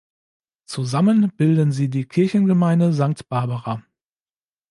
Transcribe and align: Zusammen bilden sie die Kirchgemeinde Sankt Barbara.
Zusammen 0.65 1.31
bilden 1.37 1.71
sie 1.71 1.91
die 1.91 2.07
Kirchgemeinde 2.07 2.91
Sankt 2.91 3.29
Barbara. 3.29 3.83